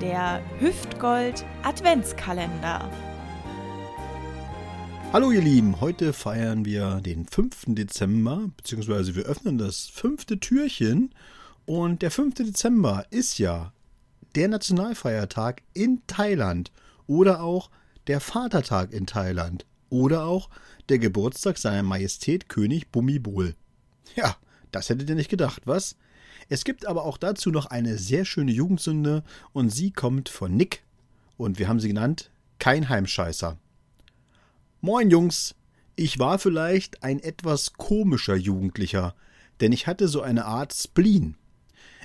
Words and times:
Der 0.00 0.40
Hüftgold 0.60 1.44
Adventskalender. 1.64 2.88
Hallo 5.12 5.32
ihr 5.32 5.40
Lieben, 5.40 5.80
heute 5.80 6.12
feiern 6.12 6.64
wir 6.64 7.00
den 7.00 7.26
5. 7.26 7.74
Dezember, 7.74 8.48
beziehungsweise 8.56 9.16
wir 9.16 9.24
öffnen 9.24 9.58
das 9.58 9.86
fünfte 9.88 10.38
Türchen. 10.38 11.12
Und 11.66 12.02
der 12.02 12.12
5. 12.12 12.34
Dezember 12.34 13.06
ist 13.10 13.40
ja 13.40 13.72
der 14.36 14.46
Nationalfeiertag 14.46 15.62
in 15.74 16.00
Thailand 16.06 16.70
oder 17.08 17.42
auch 17.42 17.68
der 18.06 18.20
Vatertag 18.20 18.92
in 18.92 19.04
Thailand 19.04 19.66
oder 19.90 20.26
auch 20.26 20.48
der 20.90 21.00
Geburtstag 21.00 21.58
seiner 21.58 21.82
Majestät 21.82 22.48
König 22.48 22.92
Bumibol. 22.92 23.56
Ja, 24.14 24.36
das 24.72 24.88
hättet 24.88 25.08
ihr 25.08 25.14
nicht 25.14 25.30
gedacht, 25.30 25.62
was? 25.64 25.96
Es 26.48 26.64
gibt 26.64 26.86
aber 26.86 27.04
auch 27.04 27.18
dazu 27.18 27.50
noch 27.50 27.66
eine 27.66 27.98
sehr 27.98 28.24
schöne 28.24 28.52
Jugendsünde 28.52 29.22
und 29.52 29.70
sie 29.70 29.90
kommt 29.90 30.28
von 30.28 30.56
Nick 30.56 30.82
und 31.36 31.58
wir 31.58 31.68
haben 31.68 31.80
sie 31.80 31.88
genannt 31.88 32.30
Kein 32.58 32.88
Heimscheißer. 32.88 33.58
Moin 34.80 35.10
Jungs, 35.10 35.54
ich 35.96 36.18
war 36.18 36.38
vielleicht 36.38 37.02
ein 37.02 37.20
etwas 37.20 37.74
komischer 37.74 38.36
Jugendlicher, 38.36 39.14
denn 39.60 39.72
ich 39.72 39.86
hatte 39.86 40.08
so 40.08 40.22
eine 40.22 40.44
Art 40.44 40.72
Spleen. 40.72 41.36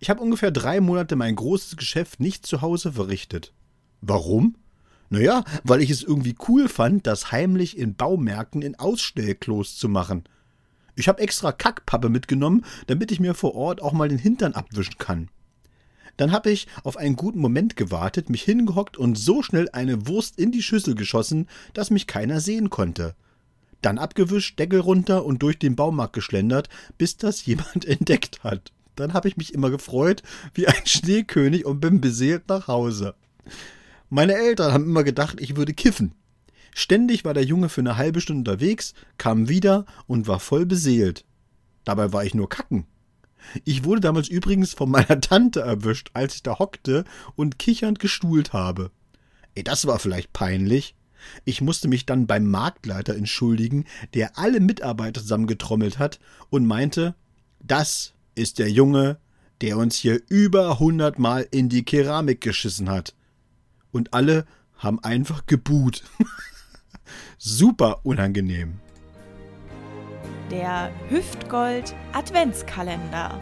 Ich 0.00 0.10
habe 0.10 0.22
ungefähr 0.22 0.50
drei 0.50 0.80
Monate 0.80 1.16
mein 1.16 1.34
großes 1.34 1.76
Geschäft 1.76 2.20
nicht 2.20 2.46
zu 2.46 2.60
Hause 2.62 2.92
verrichtet. 2.92 3.52
Warum? 4.00 4.56
Naja, 5.10 5.42
weil 5.64 5.80
ich 5.80 5.90
es 5.90 6.02
irgendwie 6.02 6.36
cool 6.46 6.68
fand, 6.68 7.06
das 7.06 7.32
heimlich 7.32 7.76
in 7.78 7.94
Baumärkten 7.94 8.62
in 8.62 8.78
Ausstellklos 8.78 9.76
zu 9.76 9.88
machen– 9.88 10.24
ich 10.98 11.08
habe 11.08 11.22
extra 11.22 11.52
Kackpappe 11.52 12.08
mitgenommen, 12.08 12.64
damit 12.86 13.12
ich 13.12 13.20
mir 13.20 13.34
vor 13.34 13.54
Ort 13.54 13.80
auch 13.82 13.92
mal 13.92 14.08
den 14.08 14.18
Hintern 14.18 14.54
abwischen 14.54 14.98
kann. 14.98 15.28
Dann 16.16 16.32
habe 16.32 16.50
ich 16.50 16.66
auf 16.82 16.96
einen 16.96 17.14
guten 17.14 17.38
Moment 17.38 17.76
gewartet, 17.76 18.28
mich 18.28 18.42
hingehockt 18.42 18.96
und 18.96 19.16
so 19.16 19.42
schnell 19.42 19.68
eine 19.72 20.08
Wurst 20.08 20.38
in 20.38 20.50
die 20.50 20.62
Schüssel 20.62 20.96
geschossen, 20.96 21.46
dass 21.74 21.90
mich 21.90 22.08
keiner 22.08 22.40
sehen 22.40 22.70
konnte. 22.70 23.14
Dann 23.82 23.98
abgewischt, 23.98 24.58
Deckel 24.58 24.80
runter 24.80 25.24
und 25.24 25.42
durch 25.42 25.60
den 25.60 25.76
Baumarkt 25.76 26.14
geschlendert, 26.14 26.68
bis 26.98 27.16
das 27.16 27.46
jemand 27.46 27.84
entdeckt 27.84 28.42
hat. 28.42 28.72
Dann 28.96 29.14
habe 29.14 29.28
ich 29.28 29.36
mich 29.36 29.54
immer 29.54 29.70
gefreut 29.70 30.24
wie 30.54 30.66
ein 30.66 30.84
Schneekönig 30.84 31.64
und 31.64 31.80
bin 31.80 32.00
beseelt 32.00 32.48
nach 32.48 32.66
Hause. 32.66 33.14
Meine 34.10 34.34
Eltern 34.34 34.72
haben 34.72 34.84
immer 34.84 35.04
gedacht, 35.04 35.40
ich 35.40 35.54
würde 35.54 35.72
kiffen. 35.72 36.14
Ständig 36.74 37.24
war 37.24 37.34
der 37.34 37.44
Junge 37.44 37.68
für 37.68 37.80
eine 37.80 37.96
halbe 37.96 38.20
Stunde 38.20 38.50
unterwegs, 38.50 38.94
kam 39.16 39.48
wieder 39.48 39.86
und 40.06 40.26
war 40.26 40.40
voll 40.40 40.66
beseelt. 40.66 41.24
Dabei 41.84 42.12
war 42.12 42.24
ich 42.24 42.34
nur 42.34 42.48
kacken. 42.48 42.86
Ich 43.64 43.84
wurde 43.84 44.00
damals 44.00 44.28
übrigens 44.28 44.74
von 44.74 44.90
meiner 44.90 45.20
Tante 45.20 45.60
erwischt, 45.60 46.10
als 46.14 46.36
ich 46.36 46.42
da 46.42 46.58
hockte 46.58 47.04
und 47.34 47.58
kichernd 47.58 47.98
gestuhlt 47.98 48.52
habe. 48.52 48.90
Ey, 49.54 49.64
das 49.64 49.86
war 49.86 49.98
vielleicht 49.98 50.32
peinlich. 50.32 50.94
Ich 51.44 51.60
musste 51.60 51.88
mich 51.88 52.06
dann 52.06 52.26
beim 52.26 52.46
Marktleiter 52.48 53.14
entschuldigen, 53.14 53.84
der 54.14 54.38
alle 54.38 54.60
Mitarbeiter 54.60 55.20
zusammengetrommelt 55.20 55.98
hat 55.98 56.20
und 56.50 56.66
meinte, 56.66 57.14
das 57.60 58.14
ist 58.34 58.58
der 58.58 58.70
Junge, 58.70 59.18
der 59.60 59.76
uns 59.78 59.96
hier 59.96 60.20
über 60.28 60.78
hundertmal 60.78 61.46
in 61.50 61.68
die 61.68 61.84
Keramik 61.84 62.40
geschissen 62.40 62.88
hat. 62.88 63.14
Und 63.90 64.14
alle 64.14 64.46
haben 64.76 65.02
einfach 65.02 65.46
gebuht. 65.46 66.04
super 67.38 68.00
unangenehm. 68.04 68.80
Der 70.50 70.90
Hüftgold 71.08 71.94
Adventskalender. 72.12 73.38